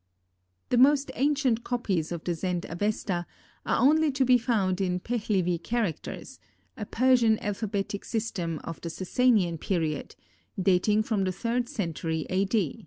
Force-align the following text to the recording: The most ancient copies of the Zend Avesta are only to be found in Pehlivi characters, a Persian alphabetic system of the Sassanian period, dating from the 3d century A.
The 0.69 0.79
most 0.79 1.11
ancient 1.13 1.63
copies 1.63 2.11
of 2.11 2.23
the 2.23 2.33
Zend 2.33 2.65
Avesta 2.65 3.27
are 3.67 3.79
only 3.79 4.11
to 4.13 4.25
be 4.25 4.39
found 4.39 4.81
in 4.81 4.99
Pehlivi 4.99 5.59
characters, 5.61 6.39
a 6.75 6.87
Persian 6.87 7.37
alphabetic 7.37 8.03
system 8.03 8.59
of 8.63 8.81
the 8.81 8.89
Sassanian 8.89 9.59
period, 9.59 10.15
dating 10.59 11.03
from 11.03 11.23
the 11.23 11.29
3d 11.29 11.67
century 11.69 12.25
A. 12.31 12.47